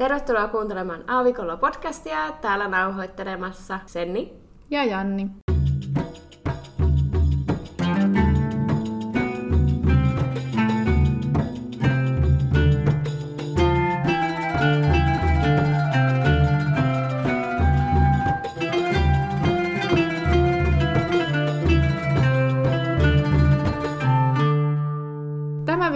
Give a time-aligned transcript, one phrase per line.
[0.00, 2.32] Tervetuloa kuuntelemaan Aavikolla podcastia.
[2.40, 4.32] Täällä nauhoittelemassa Senni
[4.70, 5.26] ja Janni.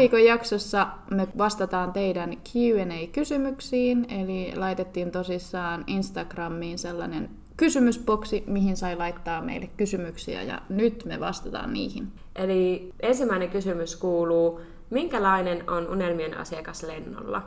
[0.04, 9.42] Viikon jaksossa me vastataan teidän Q&A-kysymyksiin, eli laitettiin tosissaan Instagramiin sellainen kysymysboksi, mihin sai laittaa
[9.42, 12.12] meille kysymyksiä, ja nyt me vastataan niihin.
[12.36, 17.42] Eli ensimmäinen kysymys kuuluu, minkälainen on unelmien asiakas lennolla?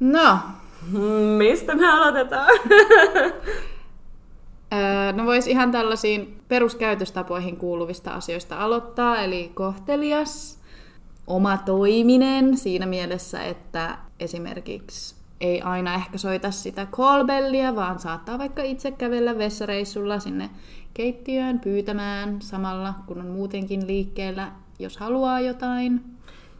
[0.00, 0.38] No.
[1.38, 2.48] Mistä me aloitetaan?
[5.16, 10.59] no voisi ihan tällaisiin peruskäytöstapoihin kuuluvista asioista aloittaa, eli kohtelias,
[11.30, 18.62] oma toiminen siinä mielessä, että esimerkiksi ei aina ehkä soita sitä callbellia, vaan saattaa vaikka
[18.62, 20.50] itse kävellä vessareissulla sinne
[20.94, 26.00] keittiöön pyytämään samalla, kun on muutenkin liikkeellä, jos haluaa jotain.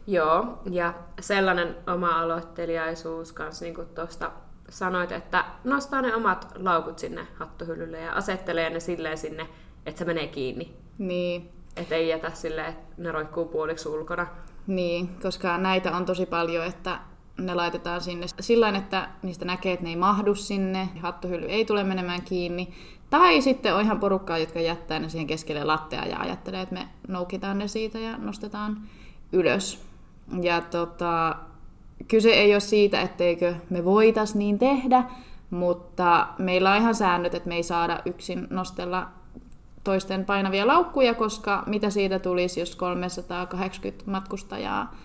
[0.07, 4.31] Joo, ja sellainen oma aloitteliaisuus kanssa, niin kuin tuosta
[4.69, 9.47] sanoit, että nostaa ne omat laukut sinne hattuhyllylle ja asettelee ne silleen sinne,
[9.85, 10.75] että se menee kiinni.
[10.97, 11.49] Niin.
[11.75, 14.27] Että ei jätä silleen, että ne roikkuu puoliksi ulkona.
[14.67, 16.99] Niin, koska näitä on tosi paljon, että
[17.37, 21.83] ne laitetaan sinne sillä että niistä näkee, että ne ei mahdu sinne, hattuhylly ei tule
[21.83, 22.73] menemään kiinni.
[23.09, 26.87] Tai sitten on ihan porukkaa, jotka jättää ne siihen keskelle lattea ja ajattelee, että me
[27.07, 28.81] noukitaan ne siitä ja nostetaan
[29.31, 29.85] ylös.
[30.41, 31.35] Ja tota,
[32.07, 35.03] kyse ei ole siitä, etteikö me voitais niin tehdä,
[35.49, 39.07] mutta meillä on ihan säännöt, että me ei saada yksin nostella
[39.83, 44.95] toisten painavia laukkuja, koska mitä siitä tulisi, jos 380 matkustajaa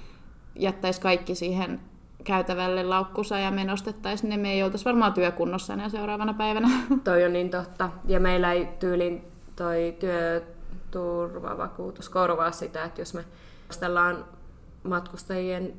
[0.55, 1.81] jättäisi kaikki siihen
[2.25, 6.69] käytävälle laukkusa ja me nostettaisiin ne, me ei oltaisi varmaan työkunnossa enää seuraavana päivänä.
[7.05, 7.91] Toi on niin totta.
[8.05, 9.25] Ja meillä ei tyylin
[9.57, 13.25] toi työturvavakuutus korvaa sitä, että jos me
[13.67, 14.25] nostellaan
[14.83, 15.73] matkustajien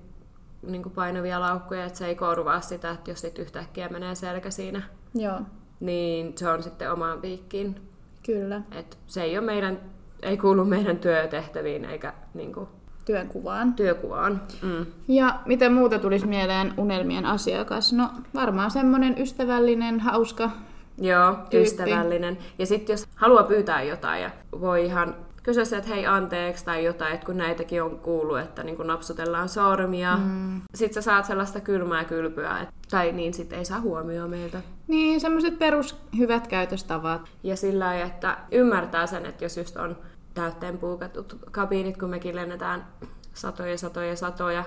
[0.61, 4.81] niin painavia laukkuja, että se ei korvaa sitä, että jos sit yhtäkkiä menee selkä siinä,
[5.13, 5.41] Joo.
[5.79, 7.86] niin se on sitten omaan piikkiin
[8.27, 8.61] Kyllä.
[8.71, 9.79] Et se ei ole meidän,
[10.21, 12.67] ei kuulu meidän työtehtäviin eikä niin kuin,
[13.05, 13.73] työnkuvaan.
[13.73, 14.41] Työkuvaan.
[14.61, 14.85] Mm.
[15.07, 17.93] Ja miten muuta tulisi mieleen unelmien asiakas?
[17.93, 20.49] No varmaan semmoinen ystävällinen, hauska
[20.97, 21.57] Joo, tyyppi.
[21.57, 22.37] ystävällinen.
[22.59, 25.15] Ja sitten jos haluaa pyytää jotain ja voi ihan
[25.47, 29.49] kysyä että hei anteeksi tai jotain, että kun näitäkin on kuullut, että niin kun napsutellaan
[29.49, 30.17] sormia.
[30.17, 30.61] Mm.
[30.75, 34.61] Sitten sä saat sellaista kylmää kylpyä, että, tai niin sitten ei saa huomioon meiltä.
[34.87, 37.29] Niin, semmoiset perus hyvät käytöstavat.
[37.43, 39.97] Ja sillä että ymmärtää sen, että jos just on
[40.33, 42.87] täytteen puukatut kabiinit, kun mekin lennetään
[43.33, 44.63] satoja, satoja, satoja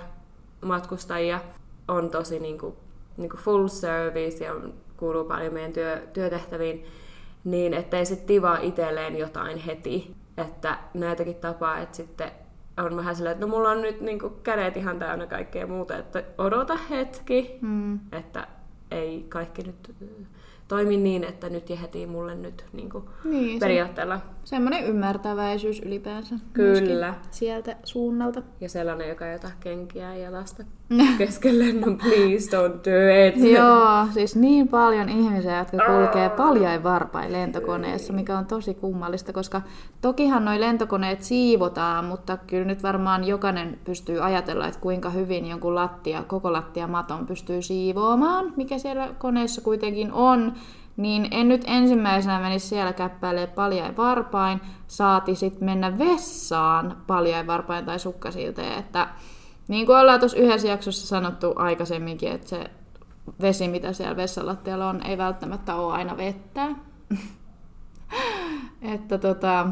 [0.61, 1.41] matkustajia,
[1.89, 2.75] on tosi niin kuin,
[3.17, 4.55] niin kuin full service ja
[4.97, 6.85] kuuluu paljon meidän työ, työtehtäviin,
[7.45, 12.31] niin ettei sitten tivaa itselleen jotain heti, että näitäkin tapaa, että sitten
[12.77, 15.97] on vähän silleen, että no mulla on nyt niin kuin kädet ihan täynnä kaikkea muuta,
[15.97, 18.01] että odota hetki, mm.
[18.13, 18.47] että
[18.91, 19.95] ei kaikki nyt
[20.71, 24.17] toimi niin, että nyt jehtii mulle nyt niin kuin niin, periaatteella.
[24.17, 26.35] Se, semmoinen ymmärtäväisyys ylipäänsä.
[26.53, 27.15] Kyllä.
[27.31, 28.43] Sieltä suunnalta.
[28.61, 30.65] Ja sellainen, joka ei ota kenkiä ja lasta
[31.19, 33.53] kesken lennon, please don't do it.
[33.53, 39.63] Joo, siis niin paljon ihmisiä, jotka kulkee paljain varpain lentokoneessa, mikä on tosi kummallista, koska
[40.01, 45.75] tokihan noi lentokoneet siivotaan, mutta kyllä nyt varmaan jokainen pystyy ajatella, että kuinka hyvin jonkun
[45.75, 50.53] lattia, koko lattia maton pystyy siivoamaan, mikä siellä koneessa kuitenkin on
[51.01, 57.85] niin en nyt ensimmäisenä menisi siellä käppäilee paljain varpain, saati sitten mennä vessaan paljain varpain
[57.85, 59.09] tai sukkasilteen, että
[59.69, 62.71] niin kuin ollaan tuossa yhdessä jaksossa sanottu aikaisemminkin, että se
[63.41, 66.69] vesi, mitä siellä vessalattialla on, ei välttämättä ole aina vettä.
[68.95, 69.67] että tota,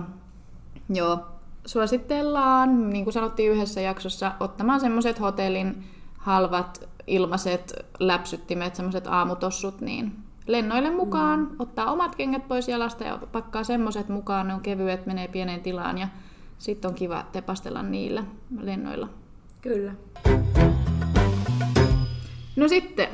[0.88, 1.18] joo,
[1.66, 5.84] suositellaan, niin kuin sanottiin yhdessä jaksossa, ottamaan semmoiset hotellin
[6.18, 11.56] halvat ilmaiset läpsyttimet, semmoiset aamutossut, niin lennoille mukaan, mm.
[11.58, 15.98] ottaa omat kengät pois jalasta ja pakkaa semmoiset mukaan, ne on kevyet, menee pieneen tilaan
[15.98, 16.08] ja
[16.58, 18.24] sitten on kiva tepastella niillä
[18.60, 19.08] lennoilla.
[19.60, 19.92] Kyllä.
[22.56, 23.08] No sitten,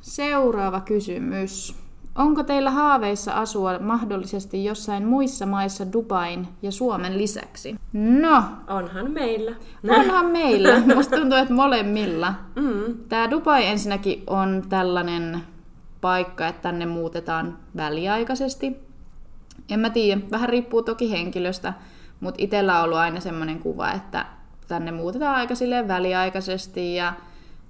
[0.00, 1.84] seuraava kysymys.
[2.14, 7.76] Onko teillä haaveissa asua mahdollisesti jossain muissa maissa Dubain ja Suomen lisäksi?
[7.92, 8.42] No.
[8.68, 9.52] Onhan meillä.
[9.88, 10.80] Onhan meillä.
[10.94, 12.34] Musta tuntuu, että molemmilla.
[12.56, 12.94] Mm.
[13.08, 15.40] Tämä Dubai ensinnäkin on tällainen
[16.04, 18.76] paikka, että tänne muutetaan väliaikaisesti.
[19.70, 21.72] En mä tiedä, vähän riippuu toki henkilöstä,
[22.20, 24.26] mutta itsellä on ollut aina semmoinen kuva, että
[24.68, 27.12] tänne muutetaan aika silleen väliaikaisesti ja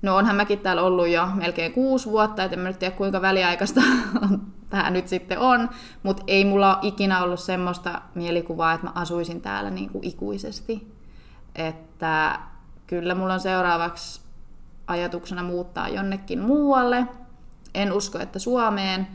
[0.02, 3.22] No onhan mäkin täällä ollut jo melkein kuusi vuotta, et en mä nyt tiedä kuinka
[3.22, 3.80] väliaikaista
[4.70, 5.68] tämä nyt sitten on,
[6.02, 10.92] mutta ei mulla ole ikinä ollut semmoista mielikuvaa, että mä asuisin täällä niin kuin ikuisesti.
[11.54, 12.38] Että
[12.86, 14.20] kyllä mulla on seuraavaksi
[14.86, 17.06] ajatuksena muuttaa jonnekin muualle.
[17.74, 19.06] En usko, että Suomeen,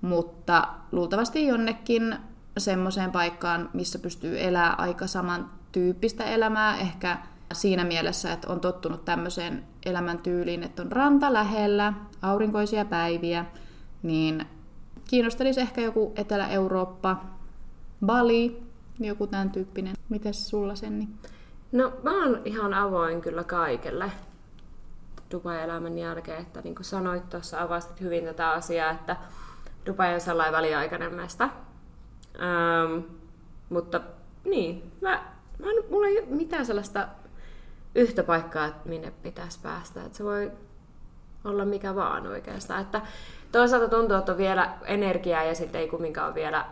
[0.00, 2.16] mutta luultavasti jonnekin
[2.58, 7.18] semmoiseen paikkaan, missä pystyy elää aika samantyyppistä elämää, ehkä
[7.52, 13.44] siinä mielessä, että on tottunut tämmöiseen elämäntyyliin, että on ranta lähellä, aurinkoisia päiviä,
[14.02, 14.46] niin
[15.04, 17.24] kiinnostelisi ehkä joku Etelä-Eurooppa,
[18.06, 18.62] Bali,
[19.00, 19.96] joku tämän tyyppinen.
[20.08, 21.08] Mites sulla Senni?
[21.72, 24.12] No mä oon ihan avoin kyllä kaikelle
[25.30, 29.16] Dubai-elämän jälkeen, että niin kuin sanoit tuossa, avasit hyvin tätä asiaa, että
[29.86, 31.48] Dubai on sellainen väliaikainen mesta.
[32.40, 33.04] Ähm,
[33.68, 34.00] mutta
[34.44, 35.24] niin, mä,
[35.58, 37.08] mä, mulla ei ole mitään sellaista
[37.94, 40.04] yhtä paikkaa, että minne pitäisi päästä.
[40.04, 40.52] Että se voi
[41.44, 42.80] olla mikä vaan oikeastaan.
[42.80, 43.00] Että
[43.52, 46.64] toisaalta tuntuu, että on vielä energiaa ja sitten ei kumminkaan vielä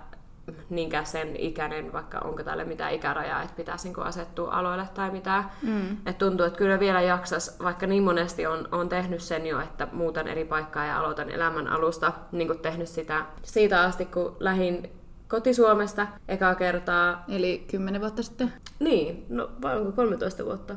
[0.71, 5.51] niinkään sen ikäinen, vaikka onko tälle mitään ikärajaa, että pitäisi niin asettua aloille tai mitään.
[5.63, 5.93] Mm.
[5.93, 9.89] Että tuntuu, että kyllä vielä jaksas, vaikka niin monesti on, on tehnyt sen jo, että
[9.93, 14.91] muutan eri paikkaa ja aloitan elämän alusta, niin kuin tehnyt sitä siitä asti, kun lähin
[15.29, 17.25] koti-Suomesta ekaa kertaa.
[17.29, 18.53] Eli 10 vuotta sitten?
[18.79, 20.75] Niin, no vai onko 13 vuotta?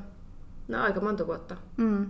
[0.68, 1.56] No aika monta vuotta.
[1.78, 2.08] Mm.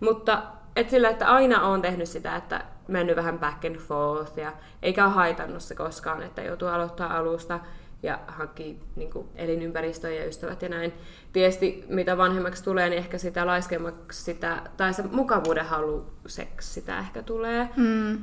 [0.00, 0.42] Mutta
[0.76, 4.52] et sillä, että aina on tehnyt sitä, että mennyt vähän back and forth ja
[4.82, 7.60] eikä ole haitannut se koskaan, että joutuu aloittaa alusta
[8.02, 10.92] ja hankkii niin kuin, elinympäristöä ja ystävät ja näin.
[11.32, 17.22] Tietysti mitä vanhemmaksi tulee, niin ehkä sitä laiskemmaksi sitä, tai se mukavuuden haluseksi sitä ehkä
[17.22, 17.68] tulee.
[17.76, 18.18] Mm.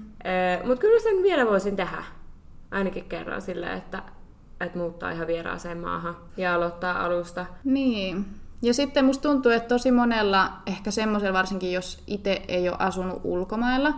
[0.64, 2.04] Mutta kyllä sen vielä voisin tehdä
[2.72, 4.04] ainakin kerran silleen, että,
[4.62, 7.46] että muuttaa ihan vieraaseen maahan ja aloittaa alusta.
[7.64, 8.26] Niin.
[8.62, 13.22] Ja sitten musta tuntuu, että tosi monella, ehkä semmoisella varsinkin, jos itse ei ole asunut
[13.24, 13.94] ulkomailla,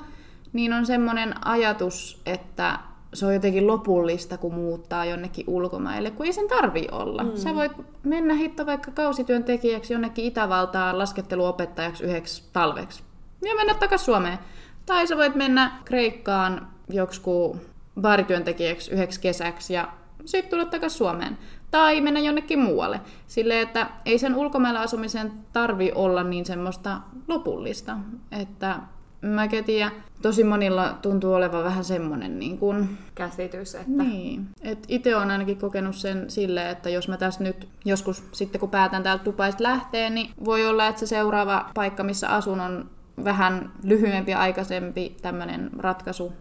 [0.54, 2.80] niin on semmoinen ajatus, että
[3.14, 7.24] se on jotenkin lopullista, kun muuttaa jonnekin ulkomaille, kun ei sen tarvi olla.
[7.24, 7.36] Mm.
[7.36, 7.72] Sä voit
[8.04, 13.04] mennä hitto vaikka kausityöntekijäksi jonnekin Itävaltaan lasketteluopettajaksi yhdeksi talveksi
[13.42, 14.40] ja mennä takaisin Suomeen.
[14.86, 17.58] Tai sä voit mennä Kreikkaan joksiku
[18.02, 19.88] baarityöntekijäksi yhdeksi kesäksi ja
[20.30, 21.38] sitten tulla takaisin Suomeen.
[21.72, 23.02] Tai mennä jonnekin muualle.
[23.28, 27.98] Sille, että ei sen ulkomailla asumisen tarvi olla niin semmoista lopullista.
[28.32, 28.80] Että
[29.22, 29.92] mä tiedä,
[30.22, 32.98] tosi monilla tuntuu olevan vähän semmoinen niin kuin...
[33.16, 33.76] käsitys.
[33.76, 34.04] Että...
[34.04, 34.48] Niin.
[34.62, 38.70] Et itse olen ainakin kokenut sen sille, että jos mä tässä nyt joskus sitten kun
[38.70, 42.90] päätän täältä Dubaista lähteä, niin voi olla, että se seuraava paikka, missä asun, on
[43.24, 46.34] vähän lyhyempi aikaisempi tämmöinen ratkaisu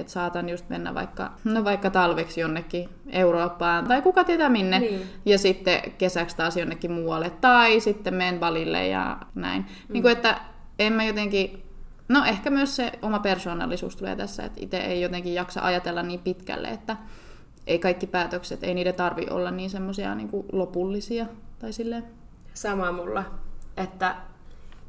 [0.00, 4.78] että saatan just mennä vaikka, no vaikka talveksi jonnekin Eurooppaan tai kuka tietää minne.
[4.78, 5.02] Niin.
[5.24, 7.30] Ja sitten kesäksi taas jonnekin muualle.
[7.30, 9.62] Tai sitten menen valille ja näin.
[9.62, 9.92] Mm.
[9.92, 10.40] Niin kuin, että
[10.78, 11.62] en mä jotenkin...
[12.08, 16.20] No ehkä myös se oma persoonallisuus tulee tässä, että itse ei jotenkin jaksa ajatella niin
[16.20, 16.96] pitkälle, että
[17.66, 21.26] ei kaikki päätökset, ei niiden tarvi olla niin semmoisia niin lopullisia
[21.58, 22.04] tai silleen.
[22.54, 23.24] Sama mulla,
[23.76, 24.16] että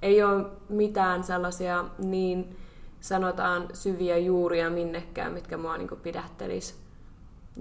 [0.02, 2.58] ei ole mitään sellaisia niin
[3.00, 6.80] sanotaan syviä juuria minnekään, mitkä mua niin pidättelis.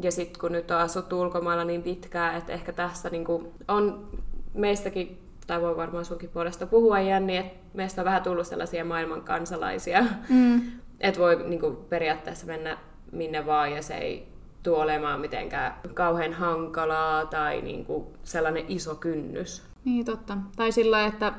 [0.03, 3.27] Ja sitten kun nyt on asuttu ulkomailla niin pitkään, että ehkä tässä niin
[3.69, 4.09] on
[4.55, 9.23] meistäkin, tai voi varmaan sunkin puolesta puhua Jänni, että meistä on vähän tullut sellaisia maailman
[9.23, 10.63] kansalaisia, mm.
[11.01, 12.79] että voi niin kuin, periaatteessa mennä
[13.13, 14.29] minne vaan ja se ei
[14.63, 19.63] tule olemaan mitenkään kauhean hankalaa tai niin kuin, sellainen iso kynnys.
[19.85, 20.37] Niin totta.
[20.57, 21.33] Tai sillä että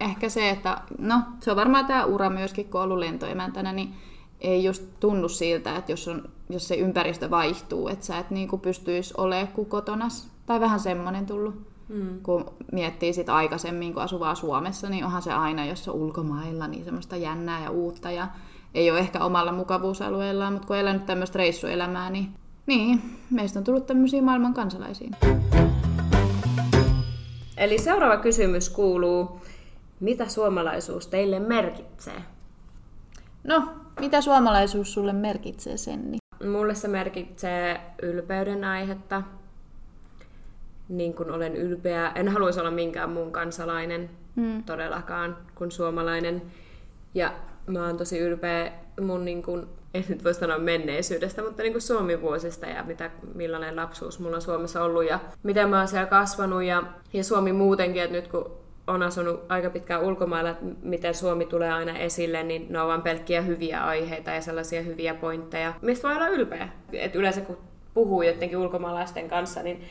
[0.00, 3.94] ehkä se, että no se on varmaan tämä ura myöskin, kun on ollut lentoemäntänä, niin
[4.40, 8.60] ei just tunnu siltä, että jos, on, jos se ympäristö vaihtuu, että sä et niin
[8.62, 10.30] pystyisi olemaan kuin kotonas.
[10.46, 11.54] Tai vähän semmoinen tullut.
[11.88, 12.20] Mm.
[12.22, 16.84] Kun miettii sit aikaisemmin, kun asuvaa Suomessa, niin onhan se aina, jos on ulkomailla, niin
[16.84, 18.10] semmoista jännää ja uutta.
[18.10, 18.28] Ja
[18.74, 22.28] ei ole ehkä omalla mukavuusalueellaan, mutta kun elänyt tämmöistä reissuelämää, niin,
[22.66, 25.10] niin meistä on tullut tämmöisiä maailman kansalaisia.
[27.56, 29.40] Eli seuraava kysymys kuuluu,
[30.04, 32.22] mitä suomalaisuus teille merkitsee?
[33.44, 33.68] No,
[34.00, 36.18] mitä suomalaisuus sulle merkitsee, Senni?
[36.50, 39.22] Mulle se merkitsee ylpeyden aihetta.
[40.88, 42.12] Niin kuin olen ylpeä.
[42.14, 44.62] En haluaisi olla minkään muun kansalainen mm.
[44.64, 46.42] todellakaan kuin suomalainen.
[47.14, 47.32] Ja
[47.66, 51.82] mä oon tosi ylpeä mun, niin kuin, en nyt voi sanoa menneisyydestä, mutta niin kuin
[51.82, 56.62] Suomi-vuosista ja mitä, millainen lapsuus mulla on Suomessa ollut ja miten mä oon siellä kasvanut
[56.62, 56.82] ja,
[57.12, 61.72] ja Suomi muutenkin, että nyt kun on asunut aika pitkään ulkomailla, että miten Suomi tulee
[61.72, 66.16] aina esille, niin ne on vain pelkkiä hyviä aiheita ja sellaisia hyviä pointteja, mistä voi
[66.16, 66.68] olla ylpeä.
[66.92, 67.58] Et yleensä kun
[67.94, 69.84] puhuu jotenkin ulkomaalaisten kanssa, niin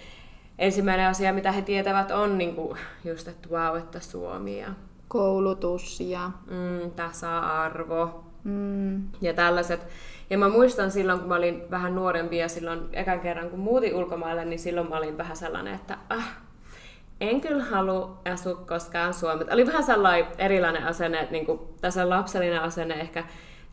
[0.59, 4.67] ensimmäinen asia, mitä he tietävät, on niin kuin just, että wow, että Suomi ja
[5.07, 6.31] Koulutus ja...
[6.47, 9.87] mm, tasa-arvo Mm, ja tällaiset.
[10.29, 13.95] Ja mä muistan silloin, kun mä olin vähän nuorempi ja silloin ekan kerran, kun muutin
[13.95, 16.37] ulkomaille, niin silloin mä olin vähän sellainen, että ah,
[17.21, 19.53] en kyllä halua asua koskaan Suomessa.
[19.53, 23.23] Oli vähän sellainen erilainen asenne, että niin kuin, tässä lapsellinen asenne ehkä,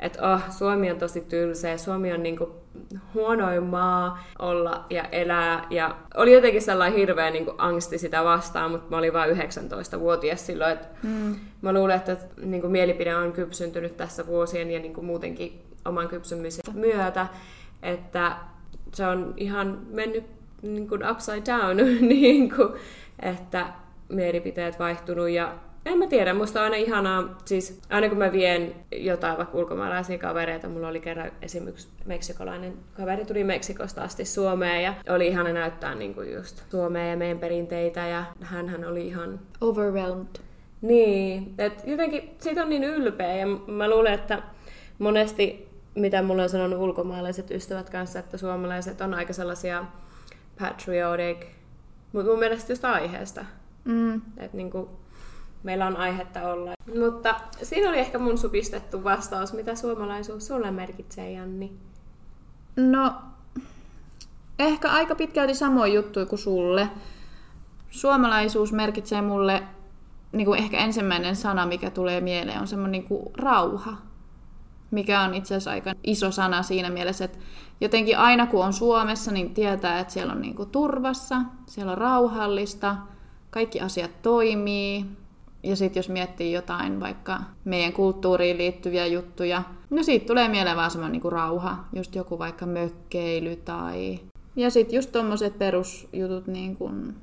[0.00, 2.50] että oh, Suomi on tosi tylsä ja Suomi on niin kuin
[3.14, 5.66] huonoin maa olla ja elää.
[5.70, 10.46] Ja oli jotenkin sellainen hirveä niin kuin angsti sitä vastaan, mutta mä olin vain 19-vuotias
[10.46, 10.72] silloin.
[10.72, 11.36] Että mm.
[11.62, 16.08] Mä luulen, että niin kuin mielipide on kypsyntynyt tässä vuosien ja niin kuin muutenkin oman
[16.08, 17.26] kypsymisen myötä,
[17.82, 18.36] että
[18.94, 20.24] se on ihan mennyt
[20.62, 21.76] niin kuin upside down,
[22.08, 22.68] niin kuin,
[23.22, 23.66] että
[24.08, 25.54] mielipiteet vaihtunut ja
[25.86, 30.18] en mä tiedä, musta on aina ihanaa, siis aina kun mä vien jotain vaikka ulkomaalaisia
[30.18, 35.94] kavereita, mulla oli kerran esimerkiksi meksikolainen kaveri tuli Meksikosta asti Suomeen ja oli ihana näyttää
[35.94, 39.40] niin kuin just Suomea ja meidän perinteitä ja hän oli ihan...
[39.60, 40.26] Overwhelmed.
[40.82, 44.42] Niin, että jotenkin siitä on niin ylpeä ja mä luulen, että
[44.98, 49.84] monesti mitä mulle on sanonut ulkomaalaiset ystävät kanssa, että suomalaiset on aika sellaisia
[50.60, 51.46] patriotic,
[52.12, 53.44] mutta mun mielestä just aiheesta.
[53.84, 54.14] Mm.
[54.36, 54.90] Että niinku,
[55.62, 56.72] meillä on aihetta olla.
[56.98, 61.72] Mutta siinä oli ehkä mun supistettu vastaus, mitä suomalaisuus sulle merkitsee, Janni.
[62.76, 63.12] No,
[64.58, 66.88] ehkä aika pitkälti samoin juttuja kuin sulle.
[67.90, 69.62] Suomalaisuus merkitsee mulle,
[70.32, 73.96] niin kuin ehkä ensimmäinen sana, mikä tulee mieleen, on semmoinen niin kuin rauha.
[74.90, 77.38] Mikä on itse asiassa aika iso sana siinä mielessä, että
[77.80, 81.98] jotenkin aina kun on Suomessa, niin tietää, että siellä on niin kuin turvassa, siellä on
[81.98, 82.96] rauhallista,
[83.50, 85.06] kaikki asiat toimii,
[85.62, 90.90] ja sitten jos miettii jotain vaikka meidän kulttuuriin liittyviä juttuja, no siitä tulee mieleen vaan
[90.90, 94.20] semmoinen niinku rauha, just joku vaikka mökkeily tai...
[94.56, 97.14] Ja sitten just tommoset perusjutut, niin kun,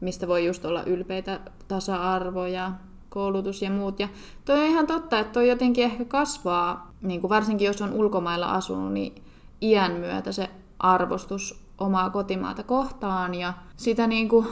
[0.00, 2.72] mistä voi just olla ylpeitä, tasa-arvo ja
[3.12, 4.00] koulutus ja muut.
[4.00, 4.08] Ja
[4.44, 8.52] toi on ihan totta, että toi jotenkin ehkä kasvaa, niin kuin varsinkin jos on ulkomailla
[8.52, 9.22] asunut, niin
[9.62, 14.46] iän myötä se arvostus omaa kotimaata kohtaan ja sitä niin kuin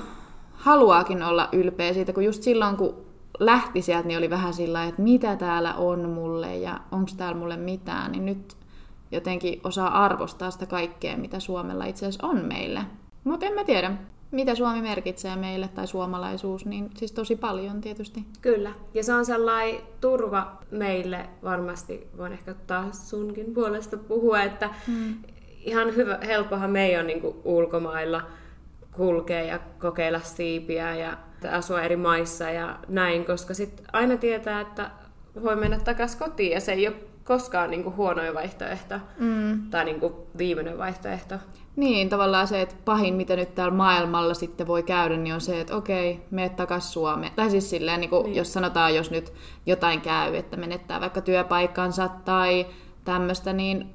[0.52, 2.94] haluaakin olla ylpeä siitä, kun just silloin kun
[3.38, 7.56] lähti sieltä, niin oli vähän sillä että mitä täällä on mulle ja onko täällä mulle
[7.56, 8.56] mitään, niin nyt
[9.12, 12.80] jotenkin osaa arvostaa sitä kaikkea, mitä Suomella itse asiassa on meille.
[13.24, 13.92] Mutta en mä tiedä,
[14.30, 18.24] mitä Suomi merkitsee meille tai suomalaisuus, niin siis tosi paljon tietysti.
[18.40, 24.70] Kyllä, ja se on sellainen turva meille, varmasti voin ehkä taas sunkin puolesta puhua, että
[24.86, 25.14] hmm.
[25.60, 28.22] ihan hyvä, helppohan meidän on niin ulkomailla
[28.92, 31.16] kulkea ja kokeilla siipiä ja
[31.52, 34.90] asua eri maissa ja näin, koska sitten aina tietää, että
[35.42, 39.70] voi mennä takaisin kotiin ja se ei ole koskaan niin kuin huonoin vaihtoehto mm.
[39.70, 41.34] tai niin kuin viimeinen vaihtoehto.
[41.76, 45.60] Niin, tavallaan se, että pahin, mitä nyt täällä maailmalla sitten voi käydä, niin on se,
[45.60, 47.32] että okei, mene takaisin Suomeen.
[47.36, 48.36] Tai siis silleen, niin kuin, niin.
[48.36, 49.32] jos sanotaan, jos nyt
[49.66, 52.66] jotain käy, että menettää vaikka työpaikkansa tai
[53.04, 53.90] tämmöistä, niin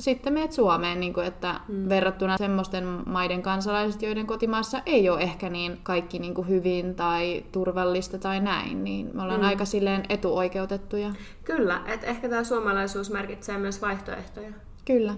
[0.00, 1.88] sitten meet Suomeen, niin kuin, että mm.
[1.88, 7.44] verrattuna semmoisten maiden kansalaiset, joiden kotimaassa ei ole ehkä niin kaikki niin kuin hyvin tai
[7.52, 9.46] turvallista tai näin, niin me ollaan mm.
[9.46, 11.10] aika silleen etuoikeutettuja.
[11.44, 14.50] Kyllä, että ehkä tämä suomalaisuus merkitsee myös vaihtoehtoja.
[14.84, 15.14] Kyllä.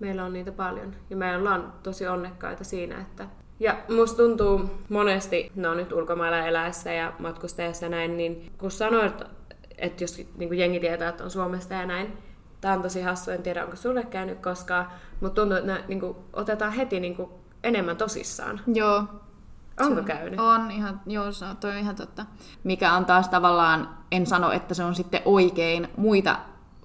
[0.00, 3.28] Meillä on niitä paljon ja me ollaan tosi onnekkaita siinä, että
[3.60, 9.22] ja musta tuntuu monesti, no nyt ulkomailla eläessä ja matkustajassa ja näin, niin kun sanoit,
[9.78, 12.12] että jos niin kuin jengi tietää, että on Suomesta ja näin,
[12.60, 14.86] Tämä on tosi hassu, en tiedä onko sulle käynyt koskaan,
[15.20, 17.30] mutta tuntuu, että niin kuin, otetaan heti niin kuin,
[17.64, 18.60] enemmän tosissaan.
[18.74, 19.04] Joo.
[19.80, 20.40] Onko käynyt?
[20.40, 22.26] On ihan, joo, se on, toi on ihan totta.
[22.64, 26.36] Mikä on taas tavallaan, en sano, että se on sitten oikein muita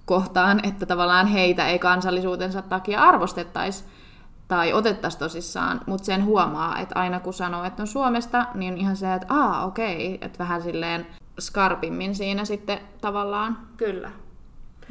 [0.06, 3.84] kohtaan, että tavallaan heitä ei kansallisuutensa takia arvostettaisi
[4.48, 8.80] tai otettaisi tosissaan, mutta sen huomaa, että aina kun sanoo, että on Suomesta, niin on
[8.80, 11.08] ihan se, että aa okei, että vähän silleen
[11.40, 13.58] skarpimmin siinä sitten tavallaan.
[13.78, 14.12] Kyllä.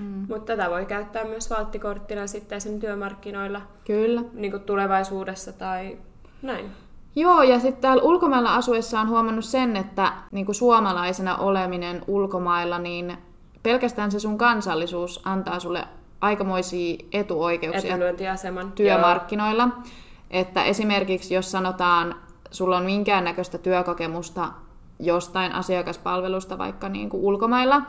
[0.00, 0.26] Mm.
[0.28, 3.60] Mutta tätä voi käyttää myös valttikorttina sitten sen työmarkkinoilla.
[3.86, 4.22] Kyllä.
[4.32, 5.98] Niin kuin tulevaisuudessa tai
[6.42, 6.70] näin.
[7.16, 12.78] Joo, ja sitten täällä ulkomailla asuessa on huomannut sen, että niin kuin suomalaisena oleminen ulkomailla,
[12.78, 13.18] niin
[13.62, 15.84] pelkästään se sun kansallisuus antaa sulle
[16.20, 17.96] aikamoisia etuoikeuksia
[18.74, 19.62] työmarkkinoilla.
[19.62, 19.82] Joo.
[20.30, 22.14] Että esimerkiksi jos sanotaan,
[22.50, 24.48] sulla on minkäännäköistä työkokemusta
[24.98, 27.82] jostain asiakaspalvelusta vaikka niin kuin ulkomailla,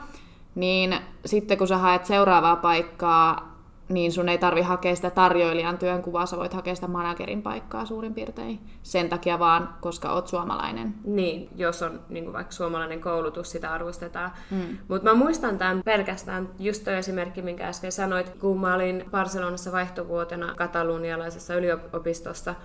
[0.55, 3.51] niin sitten kun sä haet seuraavaa paikkaa,
[3.89, 8.13] niin sun ei tarvi hakea sitä tarjoilijan työnkuvaa, sä voit hakea sitä managerin paikkaa suurin
[8.13, 8.59] piirtein.
[8.83, 10.93] Sen takia vaan, koska oot suomalainen.
[11.03, 14.31] Niin, jos on niin kuin vaikka suomalainen koulutus, sitä arvostetaan.
[14.51, 14.77] Mm.
[14.87, 19.71] Mutta mä muistan tämän pelkästään, just toi esimerkki, minkä äsken sanoit, kun mä olin Barcelonassa
[19.71, 22.55] vaihtovuotena katalunialaisessa yliopistossa,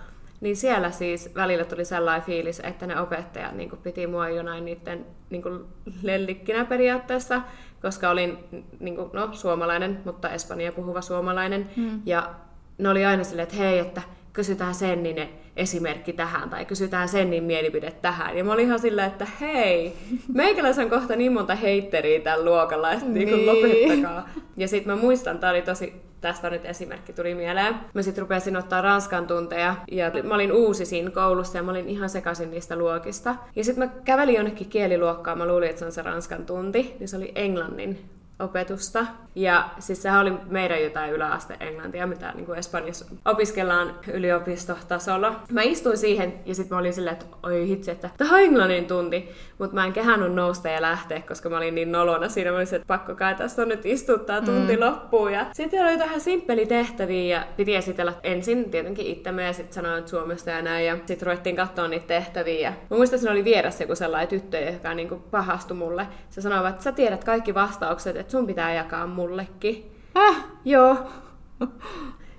[0.40, 4.64] Niin siellä siis välillä tuli sellainen fiilis, että ne opettajat niin kuin piti mua jonain
[4.64, 5.64] niiden niin kuin
[6.02, 7.42] lellikkinä periaatteessa,
[7.82, 8.38] koska olin
[8.80, 11.70] niin kuin, no, suomalainen, mutta espanja puhuva suomalainen.
[11.76, 12.02] Mm.
[12.06, 12.34] Ja
[12.78, 14.02] ne oli aina silleen, että hei, että
[14.36, 18.36] kysytään Sennin esimerkki tähän tai kysytään Sennin mielipide tähän.
[18.36, 19.96] Ja mä olin ihan silleen, että hei,
[20.34, 23.28] meikäläisen on kohta niin monta heitteriä tällä luokalla, että niin.
[23.28, 24.28] niin lopettakaa.
[24.56, 27.74] Ja sitten mä muistan, tää oli tosi, tästä nyt esimerkki tuli mieleen.
[27.94, 31.88] Mä sitten rupesin ottaa ranskan tunteja ja mä olin uusi siinä koulussa ja mä olin
[31.88, 33.34] ihan sekaisin niistä luokista.
[33.56, 37.08] Ja sitten mä kävelin jonnekin kieliluokkaan, mä luulin, että se on se ranskan tunti, niin
[37.08, 39.06] se oli englannin opetusta.
[39.34, 45.40] Ja siis sehän oli meidän jotain yläaste englantia, mitä niin kuin Espanjassa opiskellaan yliopistotasolla.
[45.52, 48.86] Mä istuin siihen ja sitten mä olin silleen, että oi hitsi, että tämä on englannin
[48.86, 49.28] tunti.
[49.58, 52.50] Mutta mä en kehannut nousta ja lähteä, koska mä olin niin nolona siinä.
[52.50, 54.82] Mä olin että pakko kai tässä on nyt istuttaa tunti mm.
[54.82, 55.32] loppuun.
[55.32, 60.08] Ja sitten oli jotain simppeli tehtäviä ja piti esitellä ensin tietenkin itsemme ja sitten sanoin
[60.08, 60.86] Suomesta ja näin.
[60.86, 62.60] Ja sitten ruvettiin katsoa niitä tehtäviä.
[62.60, 66.06] Ja mä muistan, että siinä oli vieressä joku sellainen tyttö, joka niin kuin pahastui mulle.
[66.30, 69.90] Se sanoi, että sä tiedät kaikki vastaukset, että sun pitää jakaa mullekin.
[70.16, 70.44] Äh?
[70.64, 70.96] Joo.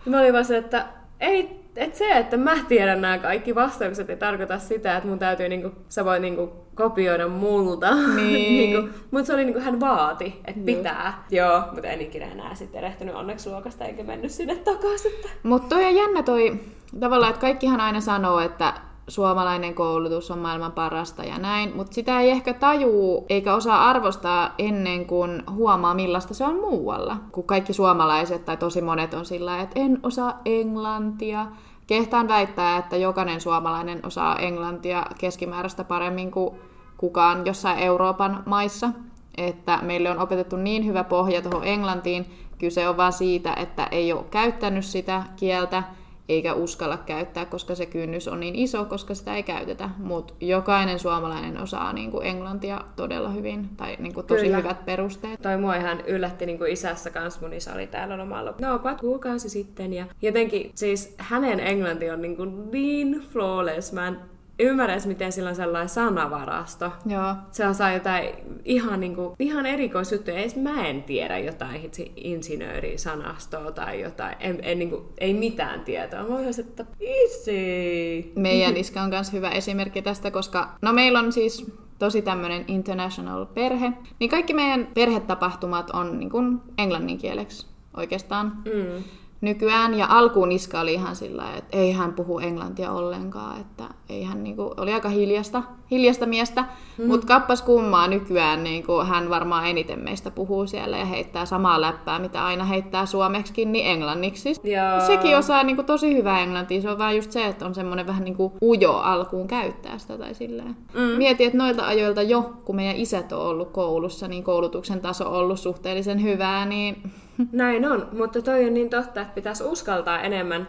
[0.06, 0.86] Ja mä olin vaan se, että
[1.20, 5.50] ei, et se, että mä tiedän nämä kaikki vastaukset, ei tarkoita sitä, että mun täytyy,
[5.50, 7.96] niinku, sä voit niinku, kopioida multa.
[7.96, 8.15] Niin.
[8.60, 11.25] niinku, mutta se oli niinku, hän vaati, että pitää.
[11.29, 15.12] Joo, mutta en ikinä enää sitten erehtynyt onneksi luokasta eikä mennyt sinne takaisin.
[15.44, 16.60] Mutta toi on jännä toi,
[17.00, 18.74] tavallaan, että kaikkihan aina sanoo, että
[19.08, 24.54] suomalainen koulutus on maailman parasta ja näin, mutta sitä ei ehkä tajuu eikä osaa arvostaa
[24.58, 27.18] ennen kuin huomaa millaista se on muualla.
[27.32, 31.48] Kun kaikki suomalaiset tai tosi monet on sillä että en osaa englantia.
[31.88, 36.56] Kehtaan väittää, että jokainen suomalainen osaa englantia keskimääräistä paremmin kuin
[36.98, 38.90] kukaan jossain Euroopan maissa.
[39.38, 42.26] Että meille on opetettu niin hyvä pohja tuohon englantiin,
[42.58, 45.84] kyse on vaan siitä, että ei ole käyttänyt sitä kieltä,
[46.29, 49.89] eikä uskalla käyttää, koska se kynnys on niin iso, koska sitä ei käytetä.
[49.98, 54.57] Mutta jokainen suomalainen osaa niin kuin englantia todella hyvin, tai niin kuin tosi Kyllä.
[54.57, 55.41] hyvät perusteet.
[55.41, 58.53] Toi mua ihan yllätti niin kuin isässä kanssa, mun isä oli täällä lomalla.
[58.62, 63.93] No, pat kuukausi sitten, ja jotenkin siis hänen englanti on niin, kuin niin flawless.
[63.93, 64.17] Mä en
[64.60, 66.91] ymmärrä miten sillä on sellainen sanavarasto.
[67.06, 67.36] Joo.
[67.52, 68.30] Se osaa jotain
[68.65, 70.38] ihan, niin kuin, ihan erikoisjuttuja.
[70.38, 74.36] Edes mä en tiedä jotain insinöörisanastoa tai jotain.
[74.39, 76.24] En, en, niin kuin, ei mitään tietoa.
[76.24, 78.32] Mä olisin, että easy.
[78.36, 83.46] Meidän iska on myös hyvä esimerkki tästä, koska no meillä on siis tosi tämmöinen international
[83.46, 88.48] perhe, niin kaikki meidän perhetapahtumat on niin kuin englanninkieleksi oikeastaan.
[88.65, 89.04] Mm
[89.41, 89.93] nykyään.
[89.93, 94.43] Ja alkuun Iska oli ihan sillä että ei hän puhu englantia ollenkaan, että ei hän
[94.43, 96.65] niinku, oli aika hiljasta, hiljasta miestä.
[96.97, 97.08] Mm.
[97.08, 102.19] Mutta kappas kummaa nykyään niinku, hän varmaan eniten meistä puhuu siellä ja heittää samaa läppää,
[102.19, 104.54] mitä aina heittää suomeksikin, niin englanniksi.
[104.63, 105.00] Ja...
[105.08, 108.23] Sekin osaa niinku, tosi hyvää englantia, se on vaan just se, että on semmoinen vähän
[108.23, 110.76] niinku ujo alkuun käyttää sitä tai silleen.
[110.93, 111.02] Mm.
[111.02, 115.34] Mieti, että noilta ajoilta jo, kun meidän isät on ollut koulussa, niin koulutuksen taso on
[115.34, 117.04] ollut suhteellisen hyvää, niin
[117.52, 120.67] näin on, mutta toi on niin totta, että pitäisi uskaltaa enemmän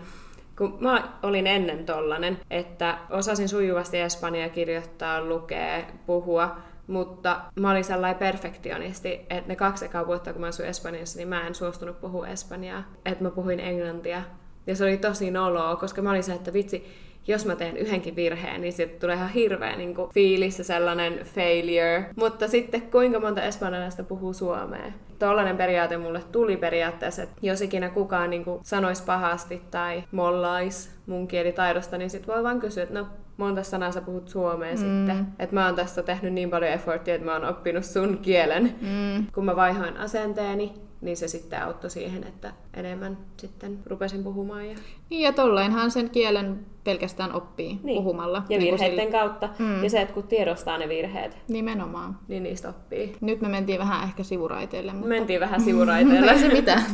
[0.59, 7.85] kun mä olin ennen tollanen, että osasin sujuvasti espanjaa kirjoittaa, lukea, puhua, mutta mä olin
[7.85, 12.01] sellainen perfektionisti, että ne kaksi ekaa vuotta, kun mä asuin Espanjassa, niin mä en suostunut
[12.01, 14.23] puhua espanjaa, että mä puhuin englantia.
[14.67, 16.87] Ja se oli tosi noloa, koska mä olin se, että vitsi,
[17.29, 21.21] jos mä teen yhdenkin virheen, niin sitten tulee ihan hirveä niin kuin, fiilis ja sellainen
[21.25, 22.05] failure.
[22.17, 24.93] Mutta sitten kuinka monta espanjalaista puhuu suomea?
[25.19, 30.91] Tollainen periaate mulle tuli periaatteessa, että jos ikinä kukaan niin kuin, sanoisi pahasti tai mollais
[31.07, 34.79] mun kielitaidosta, niin sitten voi vaan kysyä, että no monta sanaa sä puhut suomea mm.
[34.79, 35.27] sitten.
[35.39, 38.75] Että mä oon tässä tehnyt niin paljon efforttia, että mä oon oppinut sun kielen.
[38.81, 39.27] Mm.
[39.35, 44.69] Kun mä vaihoin asenteeni, niin se sitten auttoi siihen, että enemmän sitten rupesin puhumaan.
[44.69, 44.77] Ja...
[45.11, 48.03] Niin ja tollainhan sen kielen pelkästään oppii niin.
[48.03, 48.43] puhumalla.
[48.49, 49.21] Ja niin virheiden sille...
[49.21, 49.49] kautta.
[49.59, 49.85] Mm.
[49.85, 51.39] Ja se, että kun tiedostaa ne virheet.
[51.49, 52.19] Nimenomaan.
[52.29, 53.17] Niin niistä oppii.
[53.21, 54.93] Nyt me mentiin vähän ehkä sivuraiteille.
[54.93, 55.09] Mutta...
[55.09, 56.31] Mentiin vähän sivuraiteille.
[56.33, 56.85] Ei se mitään.